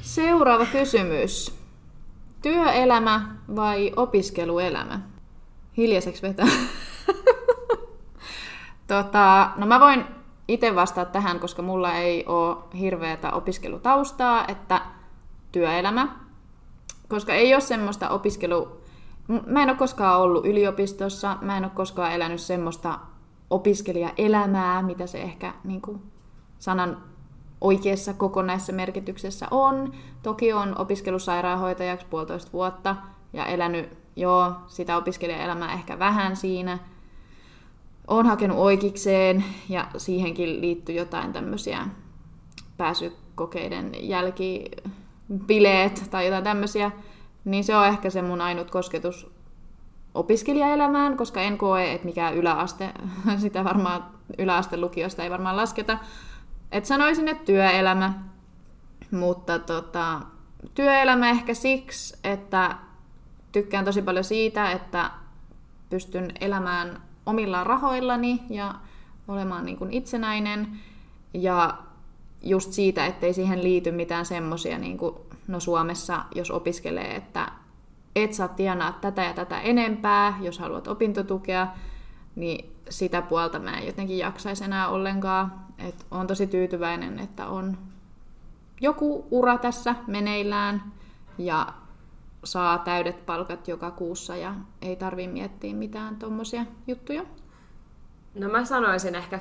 [0.00, 1.58] Seuraava kysymys.
[2.42, 5.00] Työelämä vai opiskeluelämä?
[5.76, 6.46] Hiljaiseksi vetää.
[8.88, 10.04] tota, no mä voin
[10.48, 14.80] itse vastata tähän, koska mulla ei ole hirveätä opiskelutaustaa, että
[15.52, 16.08] työelämä.
[17.08, 18.80] Koska ei ole semmoista opiskelu...
[19.46, 22.98] Mä en ole koskaan ollut yliopistossa, mä en ole koskaan elänyt semmoista
[23.50, 26.02] opiskelijaelämää, mitä se ehkä niin kuin,
[26.58, 27.02] sanan
[27.60, 29.92] oikeassa kokonaisessa merkityksessä on.
[30.22, 32.96] Toki on opiskelusairaanhoitajaksi puolitoista vuotta
[33.32, 36.78] ja elänyt jo sitä opiskelijaelämää ehkä vähän siinä.
[38.08, 41.86] Olen hakenut oikeikseen ja siihenkin liittyy jotain tämmöisiä
[42.76, 46.90] pääsykokeiden jälkibileet tai jotain tämmöisiä.
[47.44, 49.34] niin se on ehkä se mun ainut kosketus
[50.14, 52.90] opiskelijaelämään, koska en koe, että mikään yläaste,
[53.36, 54.04] sitä varmaan
[54.38, 55.98] yläaste lukiosta ei varmaan lasketa.
[56.72, 58.12] Et sanoisin, että työelämä,
[59.10, 60.20] mutta tota,
[60.74, 62.76] työelämä ehkä siksi, että
[63.52, 65.10] tykkään tosi paljon siitä, että
[65.90, 68.74] pystyn elämään omilla rahoillani ja
[69.28, 70.68] olemaan niin kuin itsenäinen.
[71.34, 71.78] Ja
[72.42, 75.14] just siitä, ettei siihen liity mitään semmoisia, niin kuin,
[75.48, 77.52] no Suomessa, jos opiskelee, että
[78.16, 81.66] et saa tienaa tätä ja tätä enempää, jos haluat opintotukea,
[82.36, 85.52] niin sitä puolta mä en jotenkin jaksaisi enää ollenkaan.
[85.78, 87.78] Et on tosi tyytyväinen, että on
[88.80, 90.82] joku ura tässä meneillään
[91.38, 91.66] ja
[92.44, 97.24] saa täydet palkat joka kuussa ja ei tarvi miettiä mitään tuommoisia juttuja.
[98.34, 99.40] No mä sanoisin ehkä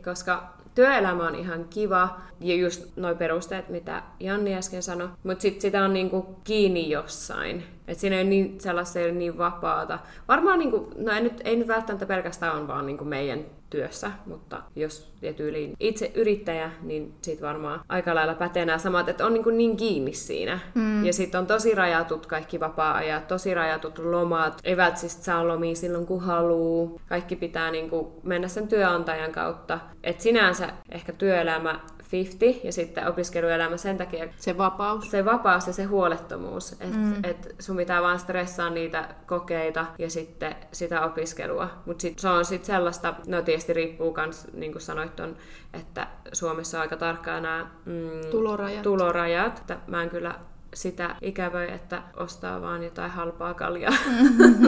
[0.00, 5.42] 50-50, koska työelämä on ihan kiva, ja just noi perusteet, mitä Janni äsken sanoi, mutta
[5.42, 7.77] sitten sitä on niinku kiinni jossain.
[7.88, 9.98] Että siinä ei ole niin, sellaista ei ole niin vapaata.
[10.28, 14.62] Varmaan, niinku, no ei nyt, ei nyt välttämättä pelkästään on vaan niinku meidän työssä, mutta
[14.76, 19.34] jos ja tyyliin itse yrittäjä, niin sit varmaan aika lailla pätee nämä samat, että on
[19.34, 20.58] niin, niin kiinni siinä.
[20.74, 21.04] Mm.
[21.04, 26.06] Ja sitten on tosi rajatut kaikki vapaa-ajat, tosi rajatut lomat, evät siis saa lomia silloin
[26.06, 27.00] kun haluu.
[27.08, 29.78] Kaikki pitää niin kuin mennä sen työnantajan kautta.
[30.04, 31.80] Et sinänsä ehkä työelämä
[32.12, 34.28] 50 ja sitten opiskeluelämä sen takia...
[34.36, 35.10] Se vapaus.
[35.10, 36.72] Se vapaus ja se huolettomuus.
[36.72, 37.24] Että mm.
[37.24, 41.68] et sun pitää vaan stressaa niitä kokeita ja sitten sitä opiskelua.
[41.86, 45.36] Mutta se on sitten sellaista, no tietysti riippuu myös, niin kuin sanoit, on,
[45.72, 48.82] että Suomessa on aika tarkkaan nämä mm, tulorajat.
[48.82, 49.58] tulorajat.
[49.58, 50.34] Että mä en kyllä
[50.74, 53.94] sitä ikävöi, että ostaa vaan jotain halpaa kaljaa.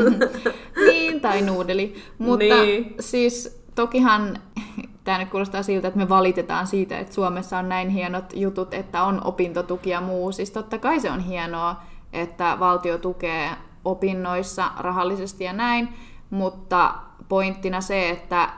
[0.87, 1.95] niin, tai nuudeli.
[2.19, 2.95] Mutta niin.
[3.01, 4.39] siis tokihan
[5.05, 9.03] tämä nyt kuulostaa siltä, että me valitetaan siitä, että Suomessa on näin hienot jutut, että
[9.03, 10.33] on opintotuki ja muu.
[10.33, 13.51] Siis totta kai se on hienoa, että valtio tukee
[13.85, 15.89] opinnoissa rahallisesti ja näin,
[16.31, 16.95] mutta
[17.29, 18.49] pointtina se, että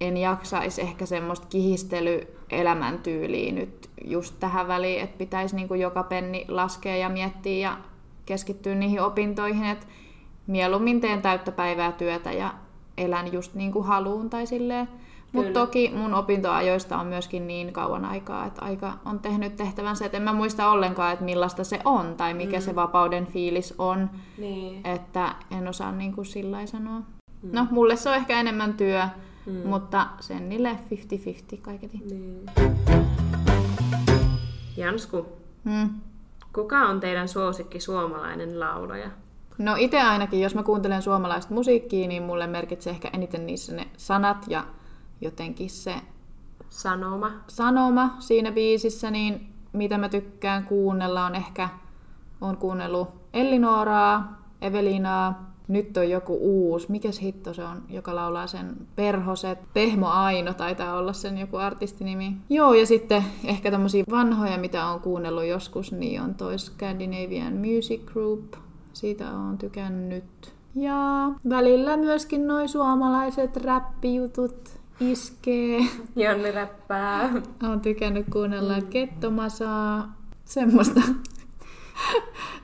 [0.00, 6.44] en jaksaisi ehkä semmoista kihistely-elämäntyyliä nyt just tähän väliin, että pitäisi niin kuin joka penni
[6.48, 7.76] laskea ja miettiä ja
[8.26, 9.86] keskittyä niihin opintoihin, että
[10.46, 12.54] mieluummin teen täyttä päivää työtä ja
[12.98, 14.88] elän just niin kuin haluun tai silleen.
[15.32, 20.16] Mutta toki mun opintoajoista on myöskin niin kauan aikaa, että aika on tehnyt tehtävänsä, että
[20.16, 22.62] en mä muista ollenkaan, että millaista se on tai mikä mm.
[22.62, 24.10] se vapauden fiilis on.
[24.38, 24.86] Niin.
[24.86, 26.98] Että en osaa niin kuin sillä sanoa.
[26.98, 27.50] Mm.
[27.52, 29.02] No, mulle se on ehkä enemmän työ,
[29.46, 29.68] mm.
[29.68, 30.78] mutta sen niille
[31.56, 31.98] 50-50 kaiketi.
[31.98, 32.46] Niin.
[34.76, 35.26] Jansku,
[35.64, 35.90] mm.
[36.52, 39.10] kuka on teidän suosikki suomalainen laulaja?
[39.60, 43.86] No itse ainakin, jos mä kuuntelen suomalaista musiikkia, niin mulle merkitsee ehkä eniten niissä ne
[43.96, 44.64] sanat ja
[45.20, 45.94] jotenkin se
[46.68, 47.30] sanoma.
[47.48, 51.68] sanoma siinä biisissä, niin mitä mä tykkään kuunnella on ehkä,
[52.40, 58.76] on kuunnellut Ellinoraa, Evelinaa, nyt on joku uusi, mikä hitto se on, joka laulaa sen
[58.96, 59.58] Perhoset.
[59.72, 62.36] Pehmo Aino taitaa olla sen joku artistinimi.
[62.48, 68.04] Joo, ja sitten ehkä tämmöisiä vanhoja, mitä on kuunnellut joskus, niin on toi Scandinavian Music
[68.04, 68.54] Group.
[68.92, 70.54] Siitä on tykännyt.
[70.74, 75.80] Ja välillä myöskin noin suomalaiset räppijutut iskee.
[76.16, 77.30] Jonni räppää.
[77.62, 78.86] Olen tykännyt kuunnella mm.
[78.86, 81.00] kettomasaa, semmoista.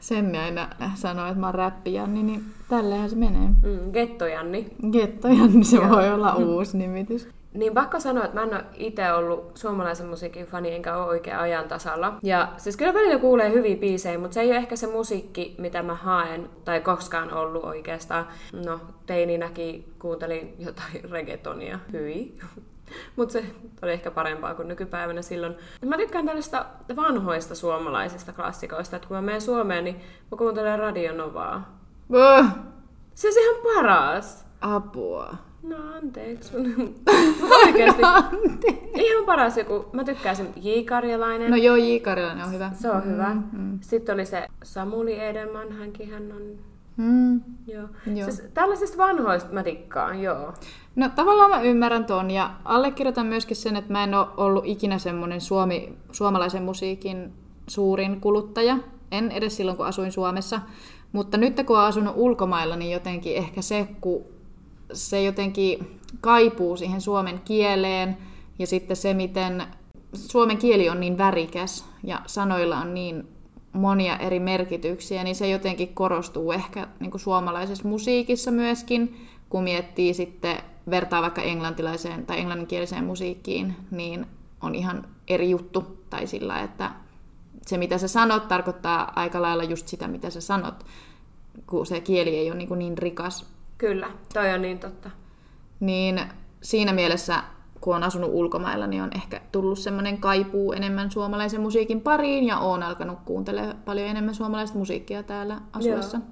[0.00, 3.48] Sen aina sanoo, että mä oon räppijanni, niin tällähän se menee.
[3.48, 4.66] Mm, Gettojanni.
[4.92, 5.88] Gettojanni, se Joo.
[5.88, 7.28] voi olla uusi nimitys.
[7.56, 11.36] Niin pakko sanoa, että mä en ole itse ollut suomalaisen musiikin fani, enkä ole oikein
[11.36, 12.18] ajan tasalla.
[12.22, 15.82] Ja siis kyllä välillä kuulee hyviä biisejä, mutta se ei ole ehkä se musiikki, mitä
[15.82, 18.26] mä haen, tai koskaan ollut oikeastaan.
[18.64, 22.38] No, teininäkin kuuntelin jotain reggaetonia, hyi.
[23.16, 23.44] Mutta se
[23.82, 25.56] oli ehkä parempaa kuin nykypäivänä silloin.
[25.84, 26.66] Mä tykkään tällaista
[26.96, 29.96] vanhoista suomalaisista klassikoista, että kun mä menen Suomeen, niin
[30.30, 31.78] mä kuuntelen Radionovaa.
[32.08, 32.50] Novaa.
[33.14, 34.46] Se on ihan paras.
[34.60, 35.36] Apua.
[35.68, 36.52] No anteeksi.
[37.64, 38.02] Oikeasti.
[38.02, 38.90] anteeksi.
[38.94, 39.84] Ihan paras joku.
[39.92, 40.68] Mä tykkäsin J.
[40.84, 41.50] Karjalainen.
[41.50, 41.98] No joo, J.
[42.02, 42.70] Karjalainen on hyvä.
[42.74, 43.36] Se on mm, hyvä.
[43.52, 43.78] Mm.
[43.80, 46.42] Sitten oli se Samuli Edelman, hänkin hän on...
[46.96, 47.40] Mm.
[47.66, 47.88] Joo.
[48.14, 48.30] joo.
[48.30, 50.54] Siis tällaisista vanhoista mä tikkaan, joo.
[50.96, 54.98] No tavallaan mä ymmärrän ton ja allekirjoitan myöskin sen, että mä en ole ollut ikinä
[54.98, 57.32] semmoinen suomi, suomalaisen musiikin
[57.66, 58.78] suurin kuluttaja.
[59.12, 60.60] En edes silloin, kun asuin Suomessa.
[61.12, 64.35] Mutta nyt kun olen asunut ulkomailla, niin jotenkin ehkä se, kun
[64.92, 68.16] se jotenkin kaipuu siihen suomen kieleen
[68.58, 69.62] ja sitten se, miten
[70.14, 73.28] suomen kieli on niin värikäs ja sanoilla on niin
[73.72, 80.14] monia eri merkityksiä, niin se jotenkin korostuu ehkä niin kuin suomalaisessa musiikissa myöskin, kun miettii
[80.14, 80.56] sitten,
[80.90, 84.26] vertaa vaikka englantilaiseen tai englanninkieliseen musiikkiin, niin
[84.62, 85.96] on ihan eri juttu.
[86.10, 86.90] Tai sillä, että
[87.66, 90.84] se mitä sä sanot tarkoittaa aika lailla just sitä, mitä sä sanot,
[91.66, 93.55] kun se kieli ei ole niin, niin rikas.
[93.78, 95.10] Kyllä, toi on niin totta.
[95.80, 96.20] Niin
[96.62, 97.42] siinä mielessä,
[97.80, 102.58] kun on asunut ulkomailla, niin on ehkä tullut semmoinen kaipuu enemmän suomalaisen musiikin pariin ja
[102.58, 106.16] on alkanut kuuntelemaan paljon enemmän suomalaista musiikkia täällä asuessa.
[106.16, 106.26] Joo.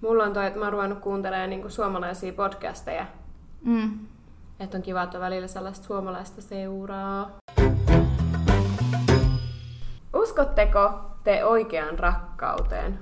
[0.00, 3.06] Mulla on toi, että mä oon ruvennut kuuntelemaan niinku suomalaisia podcasteja.
[3.64, 3.98] Mm.
[4.60, 7.30] Että on kiva, että välillä sellaista suomalaista seuraa.
[10.14, 10.90] Uskotteko
[11.24, 12.98] te oikeaan rakkauteen?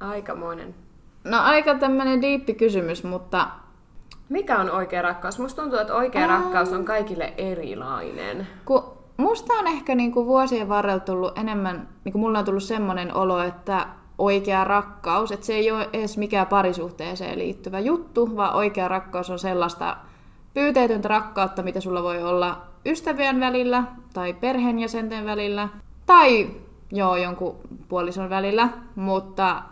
[0.00, 0.74] Aikamoinen.
[1.24, 3.48] No aika tämmönen diippi kysymys, mutta...
[4.28, 5.38] Mikä on oikea rakkaus?
[5.38, 6.28] Musta tuntuu, että oikea Ää...
[6.28, 8.46] rakkaus on kaikille erilainen.
[8.64, 8.84] Ku,
[9.16, 13.86] musta on ehkä niinku vuosien varrella tullut enemmän, niinku mulla on tullut semmoinen olo, että
[14.18, 19.38] oikea rakkaus, että se ei ole edes mikään parisuhteeseen liittyvä juttu, vaan oikea rakkaus on
[19.38, 19.96] sellaista
[20.54, 25.68] pyyteetöntä rakkautta, mitä sulla voi olla ystävien välillä tai perheenjäsenten välillä
[26.06, 26.50] tai
[26.92, 27.56] joo, jonkun
[27.88, 29.62] puolison välillä, mutta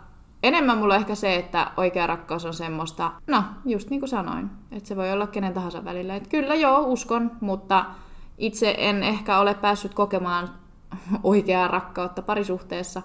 [0.43, 4.49] enemmän mulla on ehkä se, että oikea rakkaus on semmoista, no just niin kuin sanoin,
[4.71, 6.15] että se voi olla kenen tahansa välillä.
[6.15, 7.85] Että kyllä joo, uskon, mutta
[8.37, 10.49] itse en ehkä ole päässyt kokemaan
[11.23, 13.01] oikeaa rakkautta parisuhteessa,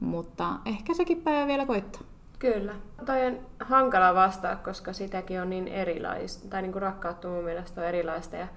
[0.00, 2.02] mutta ehkä sekin päivä vielä koittaa.
[2.38, 2.74] Kyllä.
[3.06, 7.80] Toi on hankala vastaa, koska sitäkin on niin erilaista, tai niin kuin rakkautta mun mielestä
[7.80, 8.48] on erilaista, ja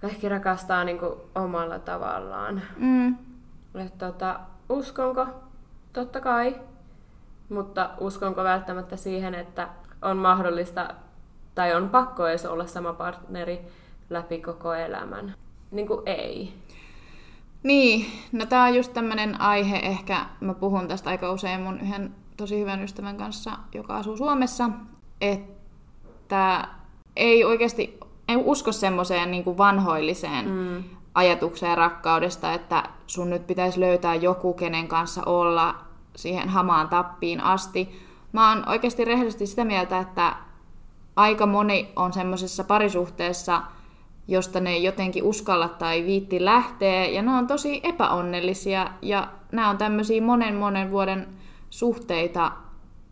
[0.00, 2.62] kaikki rakastaa niin kuin omalla tavallaan.
[2.76, 3.16] Mm.
[3.74, 5.26] Et tota, uskonko?
[5.92, 6.56] Totta kai.
[7.52, 9.68] Mutta uskonko välttämättä siihen, että
[10.02, 10.94] on mahdollista
[11.54, 13.60] tai on pakko edes olla sama partneri
[14.10, 15.34] läpi koko elämän?
[15.70, 16.52] Niin kuin ei.
[17.62, 22.14] Niin, no tää on just tämmönen aihe, ehkä mä puhun tästä aika usein mun yhden
[22.36, 24.70] tosi hyvän ystävän kanssa, joka asuu Suomessa,
[25.20, 26.68] että
[27.16, 30.84] ei oikeasti, ei usko semmoiseen niin vanhoilliseen mm
[31.14, 35.74] ajatukseen rakkaudesta, että sun nyt pitäisi löytää joku, kenen kanssa olla
[36.16, 38.00] siihen hamaan tappiin asti.
[38.32, 40.36] Mä oon oikeasti rehellisesti sitä mieltä, että
[41.16, 43.62] aika moni on semmoisessa parisuhteessa,
[44.28, 49.70] josta ne ei jotenkin uskalla tai viitti lähteä, ja ne on tosi epäonnellisia, ja nämä
[49.70, 51.28] on tämmöisiä monen monen vuoden
[51.70, 52.52] suhteita,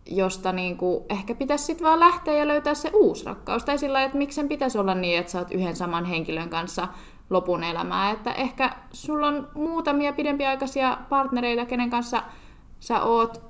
[0.06, 3.64] josta niinku ehkä pitäisi sitten vaan lähteä ja löytää se uusi rakkaus.
[3.64, 6.88] Tai sillä että miksen pitäisi olla niin, että sä oot yhden saman henkilön kanssa
[7.30, 8.10] lopun elämää.
[8.10, 12.22] Että ehkä sulla on muutamia pidempiaikaisia partnereita, kenen kanssa
[12.80, 13.42] sä oot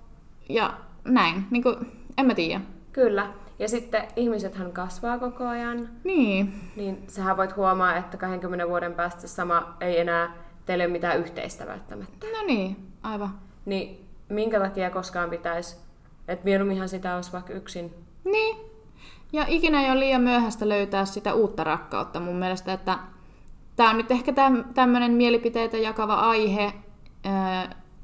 [0.48, 1.46] ja näin.
[1.50, 1.76] Niin kuin,
[2.18, 2.60] en mä tiedä.
[2.92, 3.32] Kyllä.
[3.58, 5.88] Ja sitten ihmisethän kasvaa koko ajan.
[6.04, 6.54] Niin.
[6.76, 10.34] Niin sähän voit huomaa, että 20 vuoden päästä sama ei enää
[10.66, 12.26] teille ole mitään yhteistä välttämättä.
[12.26, 13.38] No niin, aivan.
[13.64, 15.76] Niin minkä takia koskaan pitäisi,
[16.28, 17.94] että mieluumminhan sitä olisi vaikka yksin.
[18.24, 18.56] Niin.
[19.32, 22.98] Ja ikinä ei ole liian myöhäistä löytää sitä uutta rakkautta mun mielestä, että
[23.80, 24.32] Tämä on nyt ehkä
[24.74, 26.72] tämmöinen mielipiteitä jakava aihe,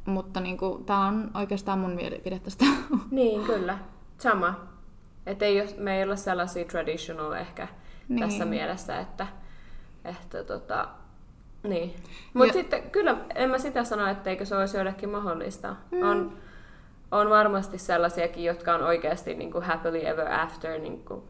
[0.07, 2.65] mutta niin kuin, tämä on oikeastaan mun mielipide tästä.
[3.11, 3.79] Niin, kyllä.
[4.19, 4.55] Sama.
[5.27, 7.69] Että ei ole, me ei ole sellaisia traditional ehkä
[8.09, 8.21] niin.
[8.21, 9.27] tässä mielessä, että,
[10.05, 10.89] että tota,
[11.63, 11.95] niin.
[12.35, 15.77] Mutta sitten kyllä, en mä sitä sano, etteikö se olisi joillekin mahdollista.
[15.91, 16.03] Mm.
[16.03, 16.33] On,
[17.11, 21.23] on varmasti sellaisiakin, jotka on oikeasti niin kuin happily ever after niin kuin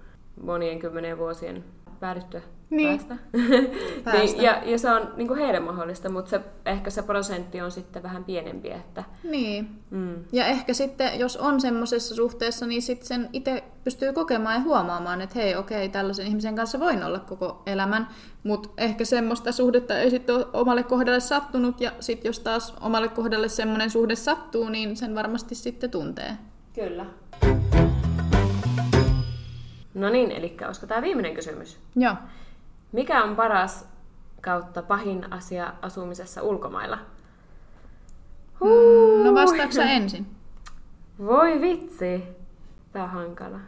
[0.42, 1.64] monien kymmenen vuosien
[2.00, 2.98] päädyttyä niin.
[2.98, 3.16] päästä.
[4.04, 4.22] päästä.
[4.22, 7.70] niin, ja, ja se on niin kuin heidän mahdollista, mutta se, ehkä se prosentti on
[7.70, 8.70] sitten vähän pienempi.
[8.70, 9.68] Että, niin.
[9.90, 10.24] Mm.
[10.32, 15.20] Ja ehkä sitten, jos on semmoisessa suhteessa, niin sitten sen itse pystyy kokemaan ja huomaamaan,
[15.20, 18.08] että hei, okei, tällaisen ihmisen kanssa voin olla koko elämän,
[18.42, 23.08] mutta ehkä semmoista suhdetta ei sitten ole omalle kohdalle sattunut, ja sitten jos taas omalle
[23.08, 26.36] kohdalle semmoinen suhde sattuu, niin sen varmasti sitten tuntee.
[26.74, 27.06] Kyllä.
[29.96, 31.80] No niin, eli olisiko tämä viimeinen kysymys?
[31.94, 32.14] Joo.
[32.92, 33.88] Mikä on paras
[34.40, 36.98] kautta pahin asia asumisessa ulkomailla?
[38.60, 39.24] Huu.
[39.24, 40.26] No vastaaksa ensin?
[41.18, 42.24] Voi vitsi.
[42.92, 43.58] Tämä on hankala.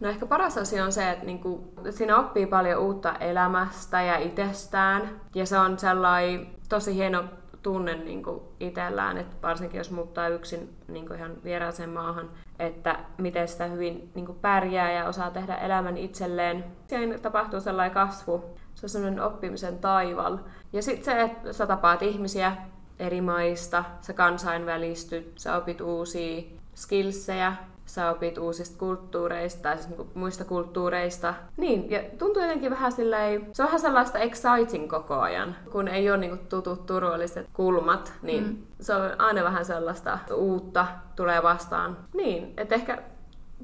[0.00, 5.20] No ehkä paras asia on se, että niinku, siinä oppii paljon uutta elämästä ja itsestään.
[5.34, 7.24] Ja se on sellainen tosi hieno
[7.66, 12.98] tunne niin kuin itsellään, että varsinkin jos muuttaa yksin niin kuin ihan vieraaseen maahan, että
[13.18, 16.64] miten sitä hyvin niin kuin pärjää ja osaa tehdä elämän itselleen.
[16.86, 20.38] Siinä tapahtuu sellainen kasvu, se on sellainen oppimisen taival.
[20.72, 22.56] Ja sitten se, että sä tapaat ihmisiä
[22.98, 26.42] eri maista, sä kansainvälistyt, sä opit uusia
[26.74, 27.52] skillsejä,
[27.86, 31.34] sä opit uusista kulttuureista tai siis niinku muista kulttuureista.
[31.56, 36.10] Niin, ja tuntuu jotenkin vähän silleen, se on vähän sellaista exciting koko ajan, kun ei
[36.10, 38.56] ole niinku tutut turvalliset kulmat, niin mm.
[38.80, 41.96] se on aina vähän sellaista uutta tulee vastaan.
[42.14, 43.02] Niin, että ehkä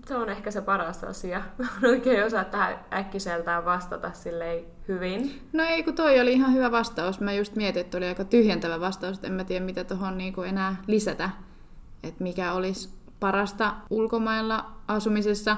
[0.06, 1.42] se on ehkä se paras asia.
[1.58, 5.42] Mä oikein osaa tähän äkkiseltään vastata silleen hyvin.
[5.52, 7.20] No ei, kun toi oli ihan hyvä vastaus.
[7.20, 10.42] Mä just mietin, että oli aika tyhjentävä vastaus, että en mä tiedä mitä tuohon niinku
[10.42, 11.30] enää lisätä.
[12.02, 15.56] Että mikä olisi parasta ulkomailla asumisessa.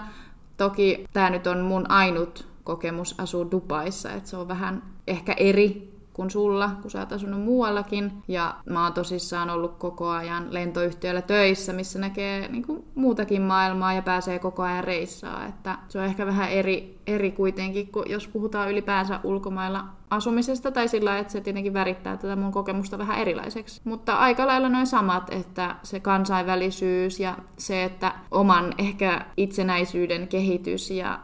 [0.56, 5.93] Toki tämä nyt on mun ainut kokemus asua Dubaissa, että se on vähän ehkä eri
[6.14, 8.12] kuin sulla, kun sä oot asunut muuallakin.
[8.28, 13.92] Ja mä oon tosissaan ollut koko ajan lentoyhtiöllä töissä, missä näkee niin kuin, muutakin maailmaa
[13.92, 15.46] ja pääsee koko ajan reissaa.
[15.46, 20.88] Että se on ehkä vähän eri, eri kuitenkin, kun jos puhutaan ylipäänsä ulkomailla asumisesta tai
[20.88, 23.80] sillä että se tietenkin värittää tätä mun kokemusta vähän erilaiseksi.
[23.84, 30.90] Mutta aika lailla noin samat, että se kansainvälisyys ja se, että oman ehkä itsenäisyyden kehitys
[30.90, 31.20] ja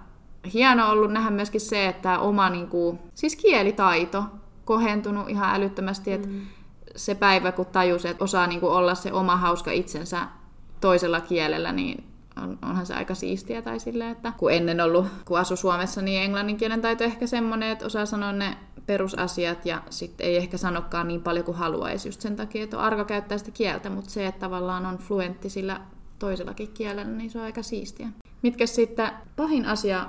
[0.54, 4.24] hieno ollut nähdä myöskin se, että oma niin kuin, siis kielitaito
[4.70, 6.40] kohentunut ihan älyttömästi, että mm.
[6.96, 10.26] se päivä, kun tajus, että osaa niin kuin olla se oma hauska itsensä
[10.80, 12.04] toisella kielellä, niin
[12.42, 16.22] on, onhan se aika siistiä tai silleen, että kun ennen ollut, kun asu Suomessa, niin
[16.22, 18.56] englannin kielen taito ehkä semmoinen, että osaa sanoa ne
[18.86, 22.84] perusasiat ja sitten ei ehkä sanokaan niin paljon kuin haluaisi just sen takia, että on
[22.84, 25.80] arka käyttää sitä kieltä, mutta se, että tavallaan on fluentti sillä
[26.18, 28.08] toisellakin kielellä, niin se on aika siistiä.
[28.42, 30.06] Mitkä sitten pahin asia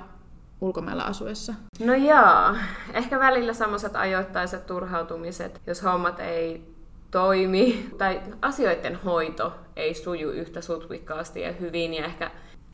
[0.62, 1.54] ulkomailla asuessa?
[1.80, 2.56] No joo,
[2.94, 6.74] ehkä välillä semmoiset ajoittaiset turhautumiset, jos hommat ei
[7.10, 12.30] toimi tai asioiden hoito ei suju yhtä sutkikkaasti ja hyvin ja ehkä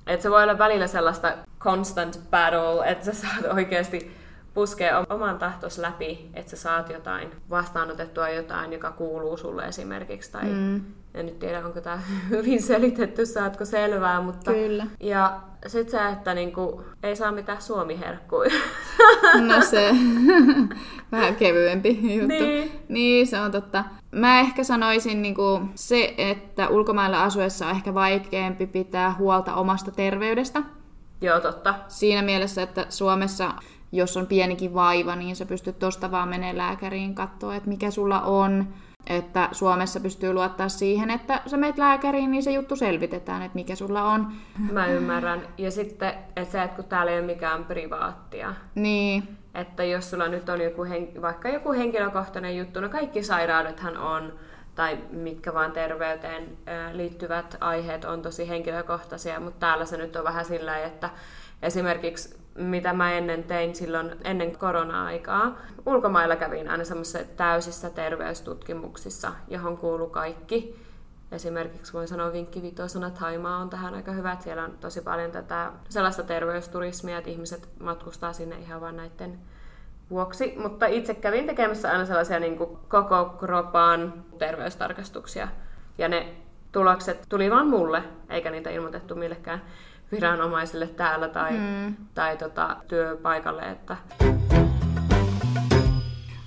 [0.09, 4.16] että se voi olla välillä sellaista constant battle, että sä saat oikeasti
[4.55, 10.33] puskee oman tahtos läpi, että sä saat jotain, vastaanotettua jotain, joka kuuluu sulle esimerkiksi.
[10.33, 10.81] Tai mm.
[11.15, 14.53] En nyt tiedä, onko tämä hyvin selitetty, saatko selvää, mutta...
[14.53, 14.87] Kyllä.
[15.01, 18.51] Ja sit se, että niinku, ei saa mitään suomiherkkuja.
[19.41, 19.91] No se,
[21.13, 22.45] vähän kevyempi juttu.
[22.45, 22.73] Niin.
[22.89, 23.85] niin, se on totta.
[24.11, 30.63] Mä ehkä sanoisin niinku se, että ulkomailla asuessa on ehkä vaikeampi pitää huolta omasta terveydestä.
[31.21, 31.75] Joo, totta.
[31.89, 33.53] Siinä mielessä, että Suomessa
[33.92, 38.20] jos on pienikin vaiva, niin sä pystyt tosta vaan menee lääkäriin katsoa, että mikä sulla
[38.20, 38.68] on.
[39.07, 43.74] Että Suomessa pystyy luottaa siihen, että sä meet lääkäriin, niin se juttu selvitetään, että mikä
[43.74, 44.33] sulla on.
[44.72, 45.42] Mä ymmärrän.
[45.59, 48.55] Ja sitten, että se, että kun täällä ei ole mikään privaattia.
[48.74, 49.29] Niin.
[49.55, 50.87] Että jos sulla nyt on joku,
[51.22, 54.33] vaikka joku henkilökohtainen juttu, no kaikki sairaudethan on,
[54.74, 56.59] tai mitkä vaan terveyteen
[56.92, 61.11] liittyvät aiheet on tosi henkilökohtaisia, mutta täällä se nyt on vähän sillä että
[61.62, 65.59] esimerkiksi mitä mä ennen tein silloin ennen korona-aikaa.
[65.87, 70.88] Ulkomailla kävin aina semmoisissa täysissä terveystutkimuksissa, johon kuuluu kaikki.
[71.33, 75.31] Esimerkiksi voin sanoa vinkki vitosana, Taimaa on tähän aika hyvä, että siellä on tosi paljon
[75.31, 79.38] tätä sellaista terveysturismia, että ihmiset matkustaa sinne ihan vain näiden
[80.11, 80.55] vuoksi.
[80.57, 85.49] Mutta itse kävin tekemässä aina sellaisia niin kuin koko kropan terveystarkastuksia.
[85.99, 86.35] Ja ne
[86.73, 89.62] tulokset tuli vaan mulle, eikä niitä ilmoitettu millekään
[90.12, 91.97] viranomaisille täällä tai, mm.
[92.14, 93.62] tai tota, työpaikalle.
[93.62, 93.97] Että...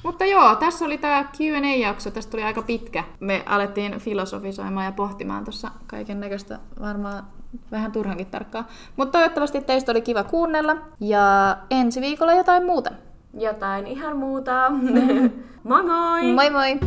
[0.04, 2.12] Mutta joo, tässä oli tämä Q&A-jakso.
[2.12, 3.04] Tästä tuli aika pitkä.
[3.20, 7.24] Me alettiin filosofisoimaan ja pohtimaan tuossa kaiken näköistä varmaan
[7.72, 8.68] vähän turhankin tarkkaa.
[8.98, 10.78] Mutta toivottavasti teistä oli kiva kuunnella.
[11.00, 12.92] Ja ensi viikolla jotain muuta.
[13.40, 14.70] Jotain ihan muuta.
[15.64, 16.34] moi moi!
[16.34, 16.80] Moi moi!